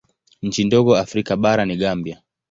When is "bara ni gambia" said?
1.37-2.21